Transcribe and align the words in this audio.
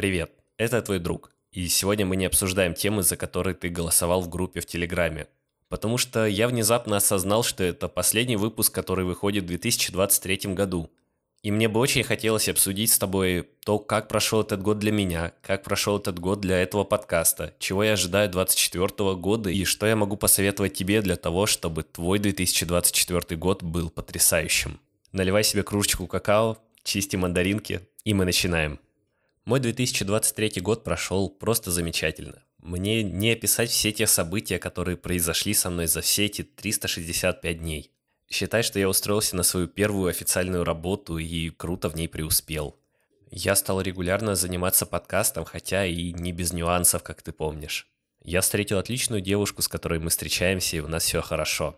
Привет, 0.00 0.32
это 0.56 0.80
твой 0.80 0.98
друг. 0.98 1.30
И 1.52 1.68
сегодня 1.68 2.06
мы 2.06 2.16
не 2.16 2.24
обсуждаем 2.24 2.72
темы, 2.72 3.02
за 3.02 3.18
которые 3.18 3.52
ты 3.52 3.68
голосовал 3.68 4.22
в 4.22 4.30
группе 4.30 4.60
в 4.60 4.64
Телеграме. 4.64 5.26
Потому 5.68 5.98
что 5.98 6.24
я 6.24 6.48
внезапно 6.48 6.96
осознал, 6.96 7.42
что 7.42 7.64
это 7.64 7.86
последний 7.86 8.36
выпуск, 8.36 8.74
который 8.74 9.04
выходит 9.04 9.44
в 9.44 9.48
2023 9.48 10.54
году. 10.54 10.88
И 11.42 11.50
мне 11.50 11.68
бы 11.68 11.80
очень 11.80 12.02
хотелось 12.02 12.48
обсудить 12.48 12.90
с 12.90 12.98
тобой 12.98 13.46
то, 13.66 13.78
как 13.78 14.08
прошел 14.08 14.40
этот 14.40 14.62
год 14.62 14.78
для 14.78 14.90
меня, 14.90 15.34
как 15.42 15.64
прошел 15.64 15.98
этот 15.98 16.18
год 16.18 16.40
для 16.40 16.62
этого 16.62 16.84
подкаста, 16.84 17.52
чего 17.58 17.84
я 17.84 17.92
ожидаю 17.92 18.30
2024 18.30 19.16
года 19.16 19.50
и 19.50 19.66
что 19.66 19.84
я 19.84 19.96
могу 19.96 20.16
посоветовать 20.16 20.72
тебе 20.72 21.02
для 21.02 21.16
того, 21.16 21.44
чтобы 21.44 21.82
твой 21.82 22.18
2024 22.18 23.36
год 23.38 23.62
был 23.62 23.90
потрясающим. 23.90 24.80
Наливай 25.12 25.44
себе 25.44 25.62
кружечку 25.62 26.06
какао, 26.06 26.56
чисти 26.84 27.16
мандаринки, 27.16 27.82
и 28.04 28.14
мы 28.14 28.24
начинаем. 28.24 28.80
Мой 29.50 29.58
2023 29.58 30.60
год 30.60 30.84
прошел 30.84 31.28
просто 31.28 31.72
замечательно. 31.72 32.44
Мне 32.58 33.02
не 33.02 33.32
описать 33.32 33.68
все 33.68 33.90
те 33.90 34.06
события, 34.06 34.60
которые 34.60 34.96
произошли 34.96 35.54
со 35.54 35.70
мной 35.70 35.88
за 35.88 36.02
все 36.02 36.26
эти 36.26 36.44
365 36.44 37.58
дней. 37.58 37.90
Считай, 38.30 38.62
что 38.62 38.78
я 38.78 38.88
устроился 38.88 39.34
на 39.34 39.42
свою 39.42 39.66
первую 39.66 40.08
официальную 40.08 40.62
работу 40.62 41.18
и 41.18 41.50
круто 41.50 41.88
в 41.88 41.96
ней 41.96 42.06
преуспел. 42.06 42.78
Я 43.32 43.56
стал 43.56 43.80
регулярно 43.80 44.36
заниматься 44.36 44.86
подкастом, 44.86 45.44
хотя 45.44 45.84
и 45.84 46.12
не 46.12 46.30
без 46.30 46.52
нюансов, 46.52 47.02
как 47.02 47.20
ты 47.20 47.32
помнишь. 47.32 47.88
Я 48.22 48.42
встретил 48.42 48.78
отличную 48.78 49.20
девушку, 49.20 49.62
с 49.62 49.68
которой 49.68 49.98
мы 49.98 50.10
встречаемся, 50.10 50.76
и 50.76 50.80
у 50.80 50.86
нас 50.86 51.02
все 51.02 51.22
хорошо. 51.22 51.76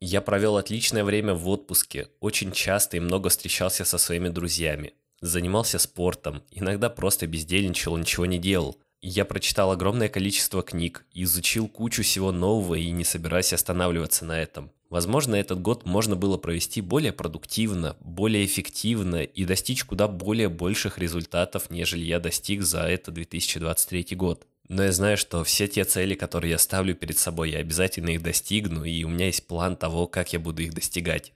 Я 0.00 0.20
провел 0.20 0.56
отличное 0.56 1.04
время 1.04 1.34
в 1.34 1.48
отпуске, 1.48 2.08
очень 2.18 2.50
часто 2.50 2.96
и 2.96 3.00
много 3.00 3.28
встречался 3.28 3.84
со 3.84 3.98
своими 3.98 4.30
друзьями. 4.30 4.94
Занимался 5.24 5.78
спортом, 5.78 6.42
иногда 6.50 6.90
просто 6.90 7.26
бездельничал, 7.26 7.96
ничего 7.96 8.26
не 8.26 8.36
делал. 8.36 8.76
Я 9.00 9.24
прочитал 9.24 9.70
огромное 9.70 10.10
количество 10.10 10.62
книг, 10.62 11.06
изучил 11.14 11.66
кучу 11.66 12.02
всего 12.02 12.30
нового 12.30 12.74
и 12.74 12.90
не 12.90 13.04
собираюсь 13.04 13.54
останавливаться 13.54 14.26
на 14.26 14.38
этом. 14.38 14.70
Возможно, 14.90 15.34
этот 15.34 15.62
год 15.62 15.86
можно 15.86 16.14
было 16.14 16.36
провести 16.36 16.82
более 16.82 17.10
продуктивно, 17.10 17.96
более 18.00 18.44
эффективно 18.44 19.22
и 19.22 19.46
достичь 19.46 19.84
куда 19.84 20.08
более 20.08 20.50
больших 20.50 20.98
результатов, 20.98 21.70
нежели 21.70 22.04
я 22.04 22.20
достиг 22.20 22.60
за 22.60 22.82
это 22.82 23.10
2023 23.10 24.14
год. 24.16 24.46
Но 24.68 24.84
я 24.84 24.92
знаю, 24.92 25.16
что 25.16 25.42
все 25.42 25.68
те 25.68 25.84
цели, 25.84 26.14
которые 26.14 26.50
я 26.50 26.58
ставлю 26.58 26.94
перед 26.94 27.16
собой, 27.16 27.52
я 27.52 27.60
обязательно 27.60 28.10
их 28.10 28.22
достигну, 28.22 28.84
и 28.84 29.04
у 29.04 29.08
меня 29.08 29.24
есть 29.24 29.46
план 29.46 29.76
того, 29.76 30.06
как 30.06 30.34
я 30.34 30.38
буду 30.38 30.60
их 30.60 30.74
достигать. 30.74 31.32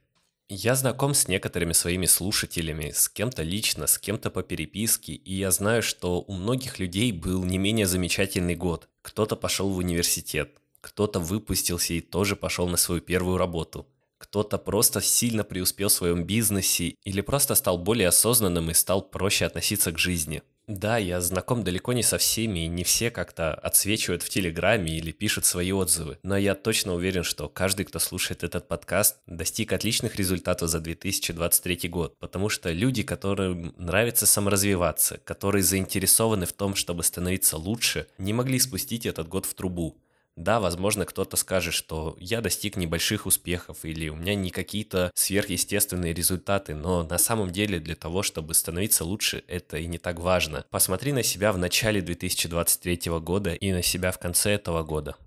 Я 0.51 0.73
знаком 0.73 1.13
с 1.13 1.27
некоторыми 1.27 1.73
своими 1.73 2.07
слушателями, 2.07 2.89
с 2.89 3.07
кем-то 3.07 3.43
лично, 3.43 3.85
с 3.85 3.99
кем-то 3.99 4.31
по 4.31 4.41
переписке, 4.41 5.13
и 5.13 5.35
я 5.35 5.51
знаю, 5.51 5.83
что 5.83 6.21
у 6.21 6.33
многих 6.33 6.79
людей 6.79 7.11
был 7.11 7.43
не 7.43 7.59
менее 7.59 7.85
замечательный 7.85 8.55
год. 8.55 8.89
Кто-то 9.03 9.35
пошел 9.35 9.69
в 9.69 9.77
университет, 9.77 10.59
кто-то 10.81 11.19
выпустился 11.19 11.93
и 11.93 12.01
тоже 12.01 12.35
пошел 12.35 12.67
на 12.67 12.77
свою 12.77 12.99
первую 12.99 13.37
работу. 13.37 13.85
Кто-то 14.17 14.57
просто 14.57 15.01
сильно 15.01 15.43
преуспел 15.43 15.89
в 15.89 15.93
своем 15.93 16.23
бизнесе 16.23 16.95
или 17.03 17.21
просто 17.21 17.53
стал 17.53 17.77
более 17.77 18.07
осознанным 18.07 18.71
и 18.71 18.73
стал 18.73 19.03
проще 19.03 19.45
относиться 19.45 19.91
к 19.91 19.99
жизни. 19.99 20.41
Да, 20.69 20.99
я 20.99 21.19
знаком 21.19 21.63
далеко 21.63 21.93
не 21.93 22.03
со 22.03 22.19
всеми, 22.19 22.65
и 22.65 22.67
не 22.67 22.83
все 22.83 23.09
как-то 23.09 23.55
отсвечивают 23.55 24.21
в 24.21 24.29
Телеграме 24.29 24.95
или 24.95 25.11
пишут 25.11 25.45
свои 25.45 25.71
отзывы. 25.71 26.19
Но 26.21 26.37
я 26.37 26.53
точно 26.53 26.93
уверен, 26.93 27.23
что 27.23 27.49
каждый, 27.49 27.85
кто 27.85 27.97
слушает 27.97 28.43
этот 28.43 28.67
подкаст, 28.67 29.17
достиг 29.25 29.73
отличных 29.73 30.15
результатов 30.15 30.69
за 30.69 30.79
2023 30.79 31.89
год. 31.89 32.19
Потому 32.19 32.49
что 32.49 32.71
люди, 32.71 33.01
которым 33.01 33.73
нравится 33.79 34.27
саморазвиваться, 34.27 35.17
которые 35.23 35.63
заинтересованы 35.63 36.45
в 36.45 36.53
том, 36.53 36.75
чтобы 36.75 37.03
становиться 37.03 37.57
лучше, 37.57 38.05
не 38.19 38.33
могли 38.33 38.59
спустить 38.59 39.07
этот 39.07 39.27
год 39.27 39.47
в 39.47 39.55
трубу. 39.55 39.97
Да, 40.39 40.61
возможно, 40.61 41.05
кто-то 41.05 41.35
скажет, 41.35 41.73
что 41.73 42.15
я 42.17 42.39
достиг 42.39 42.77
небольших 42.77 43.25
успехов 43.25 43.83
или 43.83 44.07
у 44.07 44.15
меня 44.15 44.35
не 44.35 44.51
какие-то 44.51 45.11
сверхъестественные 45.13 46.13
результаты, 46.13 46.75
но 46.75 47.03
на 47.03 47.17
самом 47.17 47.51
деле 47.51 47.81
для 47.81 47.97
того, 47.97 48.23
чтобы 48.23 48.53
становиться 48.53 49.03
лучше, 49.03 49.43
это 49.49 49.77
и 49.77 49.85
не 49.85 49.97
так 49.97 50.17
важно. 50.17 50.63
Посмотри 50.69 51.11
на 51.11 51.23
себя 51.23 51.51
в 51.51 51.57
начале 51.57 52.01
2023 52.01 53.19
года 53.19 53.53
и 53.53 53.73
на 53.73 53.83
себя 53.83 54.13
в 54.13 54.17
конце 54.17 54.51
этого 54.51 54.81
года. 54.81 55.17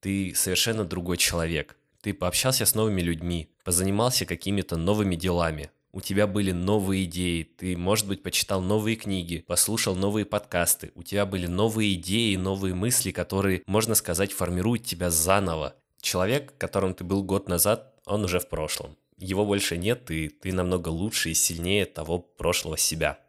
Ты 0.00 0.32
совершенно 0.34 0.86
другой 0.86 1.18
человек. 1.18 1.76
Ты 2.00 2.14
пообщался 2.14 2.64
с 2.64 2.74
новыми 2.74 3.02
людьми, 3.02 3.50
позанимался 3.64 4.24
какими-то 4.24 4.78
новыми 4.78 5.16
делами, 5.16 5.70
у 5.92 6.00
тебя 6.00 6.26
были 6.26 6.52
новые 6.52 7.04
идеи, 7.04 7.42
ты, 7.42 7.76
может 7.76 8.06
быть, 8.06 8.22
почитал 8.22 8.62
новые 8.62 8.96
книги, 8.96 9.44
послушал 9.46 9.94
новые 9.94 10.24
подкасты, 10.24 10.90
у 10.94 11.02
тебя 11.02 11.26
были 11.26 11.46
новые 11.46 11.94
идеи, 11.94 12.36
новые 12.36 12.74
мысли, 12.74 13.10
которые, 13.10 13.62
можно 13.66 13.94
сказать, 13.94 14.32
формируют 14.32 14.84
тебя 14.84 15.10
заново. 15.10 15.76
Человек, 16.00 16.56
которым 16.56 16.94
ты 16.94 17.04
был 17.04 17.22
год 17.22 17.46
назад, 17.48 17.94
он 18.06 18.24
уже 18.24 18.40
в 18.40 18.48
прошлом. 18.48 18.96
Его 19.18 19.44
больше 19.44 19.76
нет, 19.76 20.10
и 20.10 20.28
ты 20.28 20.52
намного 20.52 20.88
лучше 20.88 21.30
и 21.30 21.34
сильнее 21.34 21.84
того 21.84 22.18
прошлого 22.18 22.78
себя. 22.78 23.20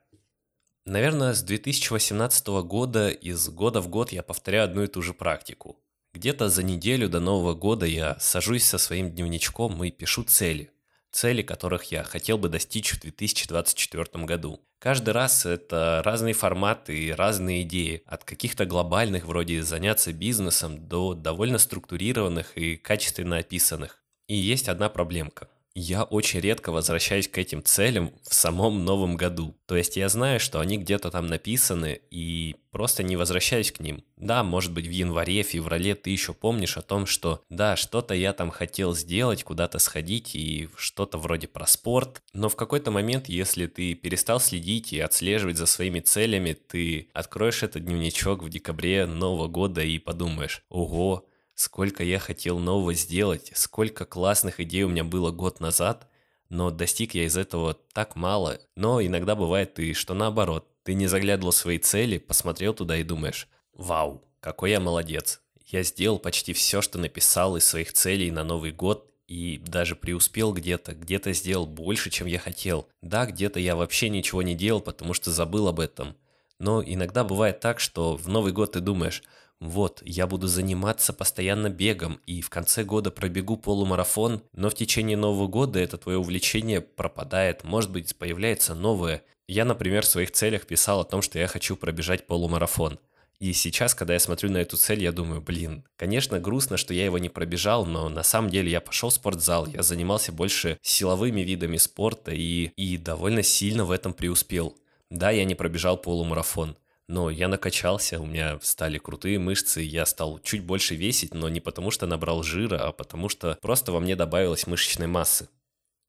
Наверное, 0.86 1.34
с 1.34 1.44
2018 1.44 2.48
года 2.66 3.10
из 3.10 3.50
года 3.50 3.82
в 3.82 3.90
год 3.90 4.12
я 4.12 4.24
повторяю 4.24 4.66
одну 4.66 4.84
и 4.84 4.88
ту 4.88 5.02
же 5.02 5.14
практику. 5.14 5.78
Где-то 6.14 6.50
за 6.50 6.64
неделю 6.64 7.10
до 7.10 7.20
Нового 7.20 7.56
года 7.56 7.86
я 7.86 8.18
сажусь 8.20 8.64
со 8.64 8.78
своим 8.78 9.12
дневничком 9.12 9.84
и 9.84 9.92
пишу 9.92 10.24
цели 10.24 10.73
цели, 11.14 11.42
которых 11.42 11.86
я 11.86 12.04
хотел 12.04 12.38
бы 12.38 12.50
достичь 12.50 12.92
в 12.92 13.00
2024 13.00 14.26
году. 14.26 14.60
Каждый 14.80 15.12
раз 15.12 15.46
это 15.46 16.02
разные 16.04 16.34
форматы 16.34 16.98
и 16.98 17.12
разные 17.12 17.62
идеи, 17.62 18.04
от 18.06 18.26
каких-то 18.26 18.66
глобальных, 18.66 19.26
вроде 19.26 19.64
заняться 19.64 20.12
бизнесом, 20.12 20.90
до 20.90 21.14
довольно 21.14 21.58
структурированных 21.58 22.58
и 22.58 22.76
качественно 22.76 23.38
описанных. 23.38 24.04
И 24.28 24.36
есть 24.36 24.68
одна 24.68 24.90
проблемка 24.90 25.48
я 25.76 26.04
очень 26.04 26.40
редко 26.40 26.72
возвращаюсь 26.72 27.28
к 27.28 27.38
этим 27.38 27.64
целям 27.64 28.12
в 28.28 28.34
самом 28.34 28.86
новом 28.86 29.16
году. 29.18 29.56
То 29.66 29.76
есть 29.76 29.98
я 29.98 30.08
знаю, 30.10 30.40
что 30.40 30.60
они 30.60 30.78
где-то 30.78 31.10
там 31.10 31.28
написаны, 31.28 32.00
и 32.12 32.56
просто 32.72 33.02
не 33.02 33.16
возвращаюсь 33.16 33.72
к 33.72 33.80
ним. 33.80 34.04
Да, 34.18 34.44
может 34.44 34.72
быть, 34.72 34.88
в 34.88 34.92
январе, 34.92 35.42
феврале 35.42 35.96
ты 35.96 36.12
еще 36.12 36.34
помнишь 36.34 36.78
о 36.78 36.82
том, 36.82 37.06
что 37.06 37.42
да, 37.50 37.76
что-то 37.76 38.14
я 38.14 38.34
там 38.34 38.52
хотел 38.52 38.94
сделать, 38.94 39.44
куда-то 39.44 39.80
сходить 39.80 40.36
и 40.36 40.70
что-то 40.76 41.18
вроде 41.18 41.48
про 41.48 41.66
спорт. 41.66 42.22
Но 42.34 42.50
в 42.50 42.56
какой-то 42.56 42.92
момент, 42.92 43.28
если 43.28 43.66
ты 43.66 43.96
перестал 43.96 44.40
следить 44.40 44.94
и 44.94 45.00
отслеживать 45.00 45.58
за 45.58 45.66
своими 45.66 46.00
целями, 46.02 46.54
ты 46.54 47.10
откроешь 47.14 47.64
этот 47.64 47.84
дневничок 47.86 48.44
в 48.44 48.50
декабре 48.50 49.06
Нового 49.06 49.48
года 49.48 49.82
и 49.82 49.98
подумаешь, 49.98 50.64
ого, 50.70 51.26
сколько 51.56 52.04
я 52.04 52.20
хотел 52.20 52.60
нового 52.60 52.94
сделать, 52.94 53.52
сколько 53.56 54.06
классных 54.06 54.60
идей 54.60 54.84
у 54.84 54.90
меня 54.90 55.04
было 55.04 55.32
год 55.32 55.60
назад, 55.60 56.08
но 56.50 56.70
достиг 56.72 57.16
я 57.16 57.26
из 57.26 57.38
этого 57.38 57.74
так 57.94 58.16
мало. 58.16 58.60
Но 58.76 59.02
иногда 59.02 59.36
бывает 59.36 59.80
и 59.80 59.94
что 59.94 60.14
наоборот. 60.14 60.68
Ты 60.84 60.94
не 60.94 61.08
заглядывал 61.08 61.52
в 61.52 61.56
свои 61.56 61.80
цели, 61.80 62.18
посмотрел 62.18 62.74
туда 62.74 62.98
и 62.98 63.04
думаешь, 63.04 63.48
вау, 63.74 64.24
какой 64.40 64.72
я 64.72 64.80
молодец. 64.80 65.42
Я 65.66 65.82
сделал 65.84 66.20
почти 66.20 66.54
все, 66.54 66.82
что 66.82 67.00
написал 67.00 67.58
из 67.58 67.66
своих 67.66 67.94
целей 67.94 68.30
на 68.32 68.44
Новый 68.44 68.72
год, 68.72 69.10
и 69.28 69.58
даже 69.58 69.96
преуспел 69.96 70.54
где-то, 70.54 70.94
где-то 70.94 71.34
сделал 71.34 71.66
больше, 71.66 72.10
чем 72.10 72.28
я 72.28 72.38
хотел. 72.38 72.88
Да, 73.02 73.26
где-то 73.26 73.60
я 73.60 73.76
вообще 73.76 74.10
ничего 74.10 74.42
не 74.42 74.54
делал, 74.54 74.82
потому 74.82 75.14
что 75.14 75.32
забыл 75.32 75.68
об 75.68 75.80
этом. 75.80 76.16
Но 76.60 76.84
иногда 76.84 77.24
бывает 77.24 77.60
так, 77.60 77.80
что 77.80 78.16
в 78.16 78.28
Новый 78.28 78.54
год 78.54 78.74
ты 78.74 78.80
думаешь, 78.80 79.24
вот, 79.64 80.02
я 80.04 80.28
буду 80.28 80.48
заниматься 80.48 81.14
постоянно 81.14 81.70
бегом 81.70 82.20
и 82.26 82.42
в 82.42 82.50
конце 82.50 82.84
года 82.84 83.12
пробегу 83.12 83.56
полумарафон, 83.56 84.44
но 84.52 84.70
в 84.70 84.76
течение 84.76 85.16
Нового 85.16 85.48
года 85.48 85.80
это 85.80 85.98
твое 85.98 86.18
увлечение 86.18 86.82
пропадает, 86.82 87.64
может 87.64 87.90
быть, 87.90 88.14
появляется 88.18 88.76
новое. 88.76 89.24
Я, 89.48 89.64
например, 89.64 90.04
в 90.04 90.08
своих 90.08 90.32
целях 90.32 90.66
писал 90.66 91.00
о 91.00 91.06
том, 91.06 91.22
что 91.22 91.40
я 91.40 91.48
хочу 91.48 91.78
пробежать 91.78 92.28
полумарафон. 92.28 93.00
И 93.40 93.54
сейчас, 93.54 93.96
когда 93.96 94.16
я 94.16 94.20
смотрю 94.20 94.52
на 94.52 94.58
эту 94.58 94.76
цель, 94.76 95.02
я 95.02 95.14
думаю, 95.14 95.40
блин, 95.40 95.86
конечно, 95.96 96.42
грустно, 96.42 96.76
что 96.76 96.94
я 96.94 97.06
его 97.06 97.18
не 97.18 97.30
пробежал, 97.30 97.86
но 97.86 98.10
на 98.10 98.24
самом 98.24 98.50
деле 98.50 98.70
я 98.70 98.82
пошел 98.82 99.12
в 99.12 99.14
спортзал, 99.14 99.68
я 99.68 99.82
занимался 99.82 100.34
больше 100.34 100.78
силовыми 100.82 101.40
видами 101.40 101.78
спорта 101.78 102.32
и, 102.34 102.72
и 102.76 102.98
довольно 102.98 103.44
сильно 103.44 103.86
в 103.86 103.92
этом 103.92 104.14
преуспел. 104.14 104.76
Да, 105.10 105.32
я 105.32 105.46
не 105.46 105.56
пробежал 105.56 105.96
полумарафон, 105.96 106.76
но 107.14 107.30
я 107.30 107.48
накачался, 107.48 108.20
у 108.20 108.26
меня 108.26 108.58
стали 108.64 108.98
крутые 108.98 109.38
мышцы, 109.38 109.82
я 109.82 110.04
стал 110.08 110.40
чуть 110.40 110.64
больше 110.64 110.96
весить, 110.96 111.36
но 111.36 111.48
не 111.48 111.60
потому 111.60 111.92
что 111.92 112.08
набрал 112.08 112.42
жира, 112.42 112.80
а 112.80 112.92
потому 112.92 113.30
что 113.30 113.56
просто 113.62 113.92
во 113.92 114.00
мне 114.00 114.16
добавилось 114.16 114.66
мышечной 114.66 115.06
массы. 115.06 115.48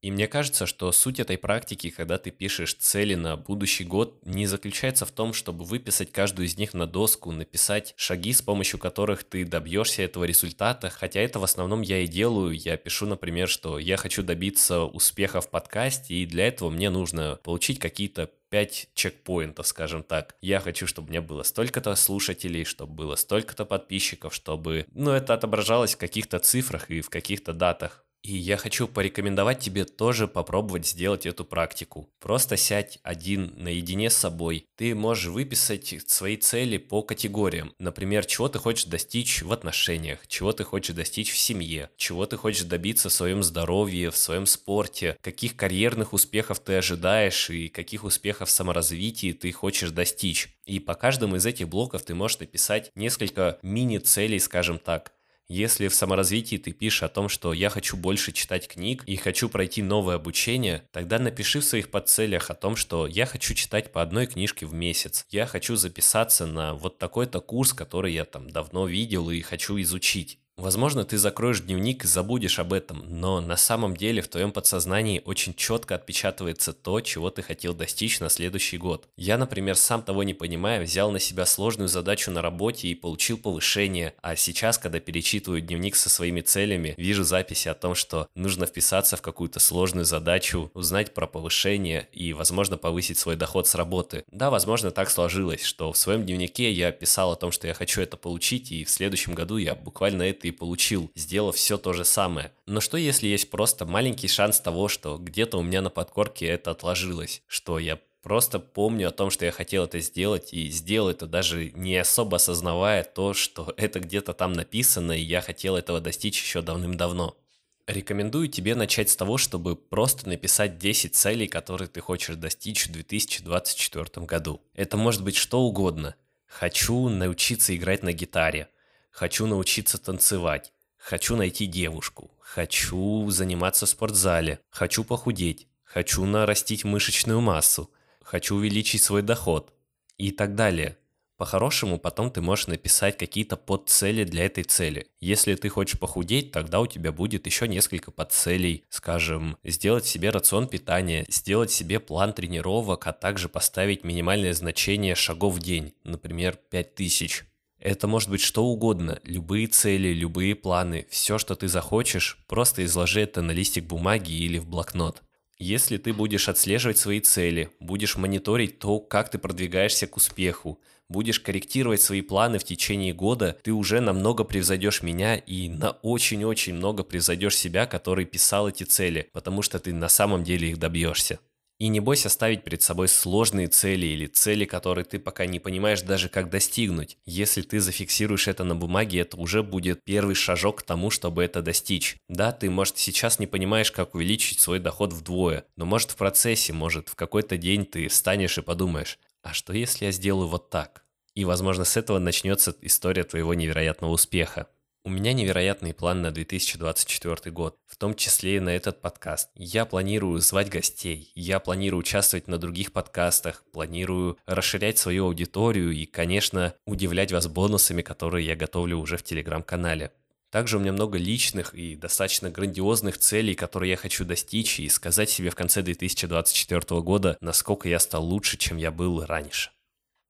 И 0.01 0.11
мне 0.11 0.29
кажется, 0.29 0.65
что 0.67 0.93
суть 0.93 1.21
этой 1.21 1.37
практики, 1.37 1.89
когда 1.91 2.17
ты 2.19 2.31
пишешь 2.31 2.75
цели 2.75 3.15
на 3.15 3.37
будущий 3.37 3.85
год, 3.85 4.19
не 4.25 4.47
заключается 4.47 5.05
в 5.05 5.11
том, 5.11 5.35
чтобы 5.35 5.65
выписать 5.65 6.11
каждую 6.11 6.47
из 6.47 6.57
них 6.57 6.73
на 6.73 6.87
доску, 6.87 7.33
написать 7.33 7.93
шаги, 7.97 8.33
с 8.33 8.41
помощью 8.41 8.79
которых 8.79 9.25
ты 9.25 9.45
добьешься 9.45 10.03
этого 10.03 10.25
результата, 10.25 10.89
хотя 10.91 11.21
это 11.21 11.39
в 11.39 11.45
основном 11.45 11.83
я 11.83 12.01
и 12.01 12.07
делаю. 12.07 12.53
Я 12.53 12.77
пишу, 12.79 13.07
например, 13.07 13.49
что 13.49 13.79
я 13.79 13.97
хочу 13.99 14.23
добиться 14.23 14.85
успеха 14.85 15.43
в 15.43 15.51
подкасте, 15.51 16.15
и 16.15 16.27
для 16.27 16.49
этого 16.49 16.71
мне 16.71 16.89
нужно 16.89 17.39
получить 17.43 17.79
какие-то 17.79 18.31
5 18.55 18.91
чекпоинтов, 18.95 19.67
скажем 19.67 20.05
так. 20.05 20.37
Я 20.41 20.61
хочу, 20.61 20.87
чтобы 20.87 21.09
у 21.09 21.11
меня 21.11 21.23
было 21.23 21.43
столько-то 21.43 21.93
слушателей, 21.97 22.65
чтобы 22.65 22.95
было 22.95 23.17
столько-то 23.17 23.65
подписчиков, 23.65 24.33
чтобы... 24.33 24.87
Ну, 24.93 25.11
это 25.11 25.35
отображалось 25.35 25.97
в 25.97 25.99
каких-то 25.99 26.39
цифрах 26.39 26.89
и 26.89 27.01
в 27.01 27.11
каких-то 27.11 27.53
датах. 27.53 28.05
И 28.25 28.35
я 28.39 28.57
хочу 28.57 28.89
порекомендовать 28.89 29.61
тебе 29.61 29.85
тоже 29.85 30.27
попробовать 30.27 30.87
сделать 30.87 31.27
эту 31.27 31.45
практику. 31.45 32.09
Просто 32.21 32.57
сядь 32.57 32.99
один 33.03 33.53
наедине 33.55 34.09
с 34.09 34.17
собой. 34.17 34.67
Ты 34.77 34.95
можешь 34.95 35.27
выписать 35.27 36.03
свои 36.07 36.39
цели 36.39 36.79
по 36.79 37.03
категориям. 37.03 37.75
Например, 37.79 38.25
чего 38.25 38.49
ты 38.49 38.59
хочешь 38.59 38.87
достичь 38.87 39.43
в 39.43 39.53
отношениях, 39.53 40.27
чего 40.27 40.53
ты 40.53 40.65
хочешь 40.65 40.97
достичь 40.97 41.33
в 41.33 41.37
семье, 41.37 41.91
чего 41.99 42.25
ты 42.25 42.39
хочешь 42.39 42.63
добиться 42.63 43.11
в 43.11 43.13
своем 43.13 43.43
здоровье, 43.43 44.11
в 44.11 44.17
своем 44.17 44.47
спорте, 44.47 45.19
каких 45.21 45.55
карьерных 45.55 46.15
успехов 46.15 46.61
ты 46.61 46.77
ожидаешь 46.77 47.51
и 47.51 47.69
каких 47.69 48.05
успехов 48.05 48.49
в 48.49 48.53
саморазвитии 48.53 49.33
ты 49.33 49.53
хочешь 49.53 49.91
достичь. 49.91 50.49
И 50.65 50.81
по 50.81 50.95
каждому 50.95 51.37
из 51.37 51.45
этих 51.45 51.69
блоков 51.69 52.03
ты 52.05 52.15
можешь 52.15 52.39
написать 52.39 52.91
несколько 52.95 53.59
мини-целей, 53.61 54.41
скажем 54.41 54.79
так. 54.79 55.13
Если 55.49 55.89
в 55.89 55.95
саморазвитии 55.95 56.57
ты 56.57 56.73
пишешь 56.73 57.03
о 57.03 57.09
том, 57.09 57.29
что 57.29 57.53
я 57.53 57.69
хочу 57.69 57.99
больше 57.99 58.33
читать 58.33 58.67
книг 58.67 59.05
и 59.05 59.17
хочу 59.17 59.51
пройти 59.51 59.83
новое 59.83 60.15
обучение, 60.15 60.89
тогда 60.91 61.19
напиши 61.19 61.61
в 61.61 61.65
своих 61.65 61.91
подцелях 61.91 62.51
о 62.51 62.55
том, 62.55 62.77
что 62.77 63.07
я 63.07 63.27
хочу 63.27 63.53
читать 63.53 63.93
по 63.93 64.01
одной 64.01 64.27
книжке 64.27 64.65
в 64.65 64.73
месяц. 64.73 65.27
Я 65.31 65.47
хочу 65.47 65.77
записаться 65.77 66.47
на 66.47 66.75
вот 66.75 66.99
такой-то 66.99 67.41
курс, 67.41 67.75
который 67.75 68.15
я 68.15 68.25
там 68.25 68.49
давно 68.49 68.87
видел 68.87 69.29
и 69.29 69.43
хочу 69.43 69.79
изучить. 69.83 70.39
Возможно, 70.57 71.05
ты 71.05 71.19
закроешь 71.19 71.61
дневник 71.61 72.05
и 72.05 72.07
забудешь 72.07 72.61
об 72.61 72.73
этом, 72.73 73.05
но 73.09 73.41
на 73.41 73.57
самом 73.57 73.97
деле 73.97 74.23
в 74.23 74.29
твоем 74.29 74.53
подсознании 74.53 75.21
очень 75.25 75.53
четко 75.53 75.97
отпечатывается 75.97 76.73
то, 76.73 77.01
чего 77.01 77.31
ты 77.31 77.43
хотел 77.43 77.75
достичь 77.75 78.21
на 78.21 78.29
следующий 78.29 78.79
год. 78.79 79.09
Я, 79.17 79.37
например, 79.37 79.75
сам 79.75 80.03
того 80.03 80.23
не 80.23 80.33
понимая, 80.33 80.81
взял 80.81 81.11
на 81.11 81.19
себя 81.19 81.45
сложную 81.45 81.89
задачу 81.89 82.31
на 82.31 82.41
работе 82.41 82.87
и 82.87 82.95
получил 82.95 83.37
повышение, 83.37 84.15
а 84.23 84.37
сейчас, 84.37 84.79
когда 84.79 85.01
перечитываю 85.01 85.61
дневник 85.61 85.97
со 85.97 86.09
своими 86.09 86.41
целями, 86.41 86.95
вижу 86.97 87.25
записи 87.25 87.67
о 87.67 87.75
том, 87.75 87.97
что 87.97 88.29
нужно 88.37 88.67
вписаться 88.67 89.17
в 89.17 89.23
какую-то 89.23 89.59
сложную 89.59 90.05
задачу, 90.05 90.71
узнать 90.75 91.15
про 91.15 91.27
повышение 91.27 92.09
и, 92.13 92.33
возможно, 92.33 92.77
повысить 92.77 93.19
свой 93.19 93.35
доход 93.35 93.67
с 93.67 93.75
работы. 93.75 94.25
Да, 94.31 94.51
возможно, 94.51 94.93
так 94.93 95.11
сложилось, 95.11 95.65
что 95.65 95.93
в 95.93 95.97
своем 95.97 96.25
дневнике 96.25 96.71
я 96.71 96.93
писал 96.93 97.33
о 97.33 97.37
том, 97.37 97.51
что 97.51 97.67
я 97.67 97.75
хочу 97.75 98.01
это 98.01 98.17
получить, 98.17 98.71
и 98.71 98.85
в 98.85 98.91
следующем 98.91 99.35
году 99.35 99.57
я 99.57 99.75
буквально 99.75 100.23
это 100.23 100.44
ты 100.45 100.53
получил, 100.53 101.11
сделав 101.15 101.57
все 101.57 101.79
то 101.79 101.95
же 101.95 102.05
самое. 102.05 102.53
Но 102.67 102.83
что 102.83 102.99
если 102.99 103.27
есть 103.27 103.49
просто 103.49 103.87
маленький 103.87 104.29
шанс 104.29 104.61
того, 104.61 104.89
что 104.89 105.17
где-то 105.17 105.57
у 105.57 105.63
меня 105.63 105.81
на 105.81 105.89
подкорке 105.89 106.45
это 106.45 106.73
отложилось, 106.73 107.41
что 107.47 107.79
я 107.79 107.99
просто 108.23 108.59
помню 108.59 109.09
о 109.09 109.11
том, 109.11 109.31
что 109.31 109.47
я 109.47 109.53
хотел 109.53 109.85
это 109.85 110.01
сделать, 110.01 110.53
и 110.53 110.69
сделал 110.69 111.09
это 111.09 111.27
даже 111.27 111.71
не 111.71 111.97
особо 111.97 112.37
осознавая 112.37 113.05
то, 113.05 113.33
что 113.33 113.73
это 113.79 114.01
где-то 114.01 114.35
там 114.35 114.53
написано, 114.53 115.13
и 115.13 115.23
я 115.23 115.41
хотел 115.41 115.77
этого 115.77 116.03
достичь 116.03 116.43
еще 116.43 116.61
давным-давно. 116.61 117.39
Рекомендую 117.87 118.49
тебе 118.49 118.75
начать 118.75 119.09
с 119.09 119.17
того, 119.17 119.39
чтобы 119.39 119.77
просто 119.77 120.29
написать 120.29 120.77
10 120.77 121.15
целей, 121.15 121.47
которые 121.47 121.89
ты 121.89 122.03
хочешь 122.03 122.37
достичь 122.37 122.87
в 122.87 122.93
2024 122.93 124.27
году. 124.27 124.61
Это 124.75 124.99
может 124.99 125.25
быть 125.25 125.37
что 125.37 125.63
угодно. 125.63 126.17
Хочу 126.47 127.09
научиться 127.09 127.75
играть 127.75 128.03
на 128.03 128.13
гитаре. 128.13 128.69
Хочу 129.15 129.47
научиться 129.47 129.97
танцевать. 129.97 130.73
Хочу 130.99 131.37
найти 131.37 131.67
девушку. 131.67 132.33
Хочу 132.41 133.31
заниматься 133.31 133.87
в 133.87 133.89
спортзале. 133.89 134.59
Хочу 134.71 135.05
похудеть. 135.05 135.69
Хочу 135.85 136.25
нарастить 136.25 136.83
мышечную 136.83 137.41
массу. 137.41 137.93
Хочу 138.25 138.57
увеличить 138.57 139.05
свой 139.05 139.23
доход. 139.23 139.73
И 140.19 140.33
так 140.33 140.57
далее. 140.57 140.99
По-хорошему, 141.37 142.01
потом 142.01 142.33
ты 142.33 142.41
можешь 142.41 142.67
написать 142.67 143.17
какие-то 143.17 143.57
подцели 143.57 144.25
для 144.25 144.47
этой 144.47 144.65
цели. 144.65 145.07
Если 145.21 145.55
ты 145.55 145.69
хочешь 145.69 146.01
похудеть, 146.01 146.51
тогда 146.51 146.81
у 146.81 146.89
тебя 146.89 147.13
будет 147.13 147.47
еще 147.47 147.69
несколько 147.69 148.11
подцелей. 148.11 148.85
Скажем, 148.89 149.57
сделать 149.63 150.07
себе 150.07 150.31
рацион 150.31 150.67
питания, 150.67 151.25
сделать 151.29 151.71
себе 151.71 152.01
план 152.01 152.33
тренировок, 152.33 153.07
а 153.07 153.13
также 153.13 153.49
поставить 153.49 154.03
минимальное 154.03 154.55
значение 154.55 155.15
шагов 155.15 155.55
в 155.55 155.59
день, 155.61 155.95
например, 156.03 156.59
5000. 156.71 157.45
Это 157.85 158.09
может 158.09 158.31
быть 158.31 158.41
что 158.41 158.65
угодно, 158.65 159.21
любые 159.25 159.67
цели, 159.67 160.09
любые 160.15 160.55
планы, 160.55 161.07
все, 161.11 161.37
что 161.37 161.55
ты 161.55 161.69
захочешь, 161.69 162.39
просто 162.49 162.83
изложи 162.87 163.21
это 163.21 163.43
на 163.43 163.51
листик 163.51 163.85
бумаги 163.85 164.33
или 164.33 164.59
в 164.59 164.67
блокнот. 164.67 165.23
Если 165.59 165.99
ты 165.99 166.15
будешь 166.15 166.49
отслеживать 166.49 166.97
свои 166.97 167.21
цели, 167.21 167.69
будешь 167.81 168.17
мониторить 168.17 168.79
то, 168.79 169.01
как 169.01 169.31
ты 169.31 169.37
продвигаешься 169.37 170.07
к 170.07 170.17
успеху, 170.17 170.81
будешь 171.11 171.41
корректировать 171.41 172.01
свои 172.01 172.23
планы 172.23 172.59
в 172.59 172.65
течение 172.65 173.13
года, 173.13 173.59
ты 173.63 173.71
уже 173.71 174.01
намного 174.01 174.45
превзойдешь 174.45 175.03
меня 175.03 175.37
и 175.37 175.69
на 175.69 175.91
очень-очень 175.91 176.73
много 176.73 177.05
превзойдешь 177.05 177.59
себя, 177.59 177.85
который 177.85 178.25
писал 178.25 178.67
эти 178.67 178.85
цели, 178.85 179.29
потому 179.35 179.61
что 179.61 179.79
ты 179.79 179.93
на 179.93 180.09
самом 180.09 180.43
деле 180.43 180.71
их 180.71 180.79
добьешься. 180.79 181.39
И 181.79 181.89
не 181.89 181.99
бойся 181.99 182.29
ставить 182.29 182.63
перед 182.63 182.83
собой 182.83 183.09
сложные 183.09 183.67
цели 183.67 184.07
или 184.07 184.27
цели, 184.27 184.65
которые 184.65 185.05
ты 185.05 185.19
пока 185.19 185.45
не 185.47 185.59
понимаешь 185.59 186.03
даже 186.03 186.29
как 186.29 186.49
достигнуть. 186.49 187.19
Если 187.27 187.63
ты 187.63 187.81
зафиксируешь 187.81 188.47
это 188.47 188.63
на 188.63 188.77
бумаге, 188.77 189.21
это 189.21 189.37
уже 189.37 189.63
будет 189.63 190.05
первый 190.05 190.37
шажок 190.37 190.81
к 190.81 190.83
тому, 190.83 191.11
чтобы 191.11 191.43
это 191.43 191.63
достичь. 191.63 192.17
Да, 192.29 192.53
ты, 192.53 192.71
может, 192.71 192.99
сейчас 192.99 193.41
не 193.41 193.49
понимаешь, 193.49 193.91
как 193.91 194.15
увеличить 194.15 194.61
свой 194.61 194.79
доход 194.79 195.13
вдвое, 195.13 195.65
но 195.77 195.85
может 195.85 196.13
в 196.13 196.17
процессе, 196.17 196.73
может 196.73 197.09
в 197.09 197.17
какой-то 197.17 197.57
день 197.57 197.85
ты 197.85 198.07
встанешь 198.09 198.57
и 198.57 198.63
подумаешь, 198.63 199.19
а 199.43 199.53
что 199.53 199.73
если 199.73 200.07
я 200.07 200.13
сделаю 200.13 200.49
вот 200.49 200.71
так? 200.71 201.05
И, 201.35 201.45
возможно, 201.45 201.85
с 201.85 201.97
этого 201.97 202.21
начнется 202.21 202.75
история 202.83 203.25
твоего 203.25 203.53
невероятного 203.55 204.13
успеха. 204.13 204.69
У 205.07 205.11
меня 205.11 205.35
невероятный 205.35 205.93
план 205.93 206.23
на 206.23 206.31
2024 206.31 207.53
год, 207.53 207.77
в 207.87 207.99
том 207.99 208.15
числе 208.15 208.57
и 208.57 208.61
на 208.61 208.71
этот 208.71 209.03
подкаст. 209.03 209.51
Я 209.55 209.85
планирую 209.85 210.41
звать 210.41 210.71
гостей, 210.71 211.31
я 211.35 211.61
планирую 211.61 212.01
участвовать 212.01 212.49
на 212.49 212.57
других 212.57 212.91
подкастах, 212.91 213.65
планирую 213.71 214.39
расширять 214.47 214.97
свою 214.97 215.27
аудиторию 215.27 215.91
и, 215.91 216.07
конечно, 216.07 216.75
удивлять 216.87 217.33
вас 217.33 217.49
бонусами, 217.49 218.01
которые 218.01 218.47
я 218.47 218.57
готовлю 218.57 218.97
уже 218.97 219.19
в 219.19 219.23
телеграм-канале. 219.23 220.11
Также 220.49 220.79
у 220.79 220.81
меня 220.81 220.95
много 220.95 221.19
личных 221.19 221.75
и 221.75 221.97
достаточно 221.97 222.49
грандиозных 222.49 223.19
целей, 223.19 223.55
которые 223.55 223.91
я 223.91 223.97
хочу 223.99 224.25
достичь 224.25 224.81
и 224.81 224.89
сказать 224.89 225.29
себе 225.29 225.51
в 225.51 225.55
конце 225.55 225.83
2024 225.83 227.03
года, 227.03 227.37
насколько 227.43 227.91
я 227.91 227.99
стал 227.99 228.25
лучше, 228.25 228.57
чем 228.57 228.79
я 228.79 228.91
был 228.91 229.23
раньше. 229.27 229.74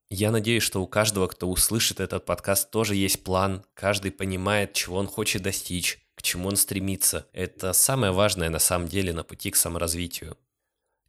Я 0.09 0.31
надеюсь, 0.31 0.63
что 0.63 0.83
у 0.83 0.87
каждого, 0.87 1.27
кто 1.27 1.49
услышит 1.49 1.99
этот 1.99 2.25
подкаст, 2.25 2.69
тоже 2.69 2.95
есть 2.95 3.23
план. 3.23 3.65
Каждый 3.73 4.11
понимает, 4.11 4.73
чего 4.73 4.97
он 4.97 5.07
хочет 5.07 5.41
достичь, 5.41 5.99
к 6.15 6.21
чему 6.21 6.49
он 6.49 6.57
стремится. 6.57 7.27
Это 7.33 7.73
самое 7.73 8.11
важное 8.11 8.49
на 8.49 8.59
самом 8.59 8.87
деле 8.87 9.13
на 9.13 9.23
пути 9.23 9.49
к 9.49 9.55
саморазвитию. 9.55 10.37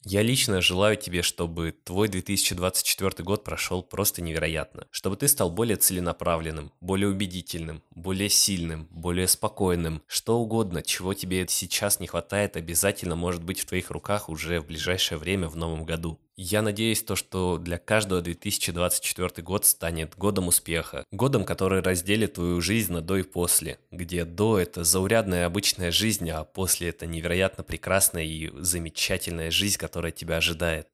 Я 0.08 0.22
лично 0.22 0.62
желаю 0.62 0.96
тебе, 0.96 1.22
чтобы 1.22 1.72
твой 1.72 2.08
2024 2.08 3.24
год 3.24 3.42
прошел 3.42 3.82
просто 3.82 4.22
невероятно. 4.22 4.86
Чтобы 4.90 5.16
ты 5.16 5.26
стал 5.26 5.50
более 5.50 5.76
целенаправленным, 5.76 6.72
более 6.80 7.08
убедительным, 7.08 7.82
более 7.90 8.30
сильным, 8.30 8.86
более 8.92 9.26
спокойным. 9.26 10.02
Что 10.06 10.38
угодно, 10.38 10.82
чего 10.82 11.12
тебе 11.12 11.44
сейчас 11.48 11.98
не 11.98 12.06
хватает, 12.06 12.56
обязательно 12.56 13.16
может 13.16 13.42
быть 13.42 13.60
в 13.60 13.66
твоих 13.66 13.90
руках 13.90 14.28
уже 14.28 14.60
в 14.60 14.66
ближайшее 14.66 15.18
время 15.18 15.48
в 15.48 15.56
новом 15.56 15.84
году. 15.84 16.20
Я 16.38 16.60
надеюсь, 16.60 17.02
то, 17.02 17.16
что 17.16 17.56
для 17.56 17.78
каждого 17.78 18.20
2024 18.20 19.42
год 19.42 19.64
станет 19.64 20.16
годом 20.18 20.48
успеха. 20.48 21.02
Годом, 21.10 21.46
который 21.46 21.80
разделит 21.80 22.34
твою 22.34 22.60
жизнь 22.60 22.92
на 22.92 23.00
до 23.00 23.16
и 23.16 23.22
после. 23.22 23.78
Где 23.90 24.26
до– 24.26 24.58
это 24.60 24.84
заурядная 24.84 25.46
обычная 25.46 25.90
жизнь, 25.90 26.28
а 26.28 26.44
после– 26.44 26.88
это 26.90 27.06
невероятно 27.06 27.64
прекрасная 27.64 28.24
и 28.24 28.50
замечательная 28.58 29.50
жизнь, 29.50 29.78
которая 29.78 30.12
тебя 30.12 30.36
ожидает. 30.36 30.88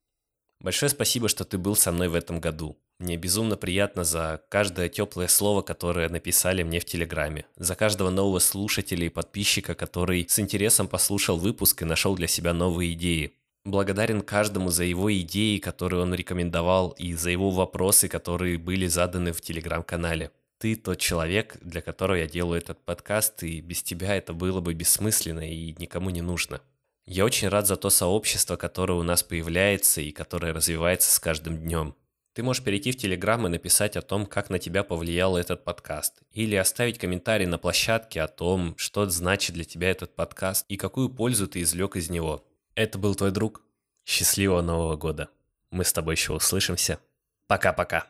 Большое 0.60 0.90
спасибо, 0.90 1.28
что 1.28 1.44
ты 1.44 1.58
был 1.58 1.74
со 1.74 1.90
мной 1.90 2.06
в 2.06 2.14
этом 2.14 2.40
году. 2.40 2.78
Мне 3.00 3.16
безумно 3.16 3.56
приятно 3.56 4.04
за 4.04 4.44
каждое 4.48 4.88
теплое 4.88 5.26
слово, 5.26 5.62
которое 5.62 6.08
написали 6.08 6.62
мне 6.62 6.78
в 6.78 6.84
Телеграме, 6.84 7.46
за 7.56 7.74
каждого 7.74 8.10
нового 8.10 8.38
слушателя 8.38 9.06
и 9.06 9.08
подписчика, 9.08 9.74
который 9.74 10.24
с 10.28 10.38
интересом 10.38 10.86
послушал 10.86 11.36
выпуск 11.36 11.82
и 11.82 11.84
нашел 11.84 12.14
для 12.14 12.28
себя 12.28 12.52
новые 12.52 12.92
идеи. 12.92 13.32
Благодарен 13.64 14.22
каждому 14.22 14.70
за 14.70 14.82
его 14.82 15.12
идеи, 15.20 15.58
которые 15.58 16.02
он 16.02 16.12
рекомендовал, 16.14 16.90
и 16.90 17.14
за 17.14 17.30
его 17.30 17.50
вопросы, 17.50 18.08
которые 18.08 18.58
были 18.58 18.86
заданы 18.86 19.32
в 19.32 19.40
телеграм-канале. 19.40 20.32
Ты 20.58 20.74
тот 20.74 20.98
человек, 20.98 21.56
для 21.60 21.80
которого 21.80 22.16
я 22.16 22.26
делаю 22.26 22.58
этот 22.58 22.84
подкаст, 22.84 23.44
и 23.44 23.60
без 23.60 23.82
тебя 23.82 24.16
это 24.16 24.32
было 24.32 24.60
бы 24.60 24.74
бессмысленно 24.74 25.48
и 25.48 25.74
никому 25.78 26.10
не 26.10 26.22
нужно. 26.22 26.60
Я 27.04 27.24
очень 27.24 27.48
рад 27.48 27.66
за 27.68 27.76
то 27.76 27.90
сообщество, 27.90 28.56
которое 28.56 28.94
у 28.94 29.02
нас 29.04 29.22
появляется 29.22 30.00
и 30.00 30.10
которое 30.10 30.52
развивается 30.52 31.10
с 31.10 31.20
каждым 31.20 31.58
днем. 31.58 31.94
Ты 32.34 32.42
можешь 32.42 32.64
перейти 32.64 32.92
в 32.92 32.96
Телеграм 32.96 33.46
и 33.46 33.50
написать 33.50 33.96
о 33.96 34.02
том, 34.02 34.26
как 34.26 34.50
на 34.50 34.58
тебя 34.58 34.82
повлиял 34.82 35.36
этот 35.36 35.64
подкаст. 35.64 36.22
Или 36.32 36.56
оставить 36.56 36.98
комментарий 36.98 37.46
на 37.46 37.58
площадке 37.58 38.22
о 38.22 38.28
том, 38.28 38.74
что 38.76 39.08
значит 39.08 39.54
для 39.54 39.64
тебя 39.64 39.90
этот 39.90 40.14
подкаст 40.16 40.64
и 40.68 40.76
какую 40.76 41.10
пользу 41.10 41.46
ты 41.46 41.60
извлек 41.60 41.96
из 41.96 42.08
него. 42.08 42.44
Это 42.74 42.98
был 42.98 43.14
твой 43.14 43.30
друг. 43.30 43.62
Счастливого 44.04 44.62
Нового 44.62 44.96
года. 44.96 45.28
Мы 45.70 45.84
с 45.84 45.92
тобой 45.92 46.14
еще 46.14 46.32
услышимся. 46.32 46.98
Пока-пока. 47.46 48.06